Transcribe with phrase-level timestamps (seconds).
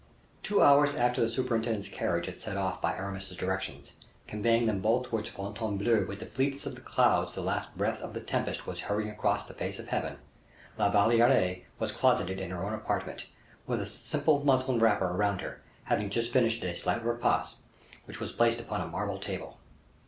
[0.41, 3.93] Two hours after the superintendent's carriage had set off by Aramis's directions,
[4.25, 8.15] conveying them both towards Fontainebleau with the fleetness of the clouds the last breath of
[8.15, 10.17] the tempest was hurrying across the face of heaven,
[10.79, 13.27] La Valliere was closeted in her own apartment,
[13.67, 17.53] with a simple muslin wrapper round her, having just finished a slight repast,
[18.05, 19.59] which was placed upon a marble table.